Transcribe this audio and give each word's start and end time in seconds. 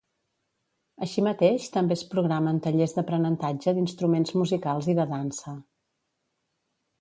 Així 1.05 1.23
mateix 1.25 1.67
també 1.75 1.97
es 1.99 2.03
programen 2.13 2.61
tallers 2.67 2.95
d'aprenentatge 2.95 3.75
d'instruments 3.81 4.35
musicals 4.41 4.89
i 4.95 4.97
de 5.01 5.07
dansa. 5.13 5.55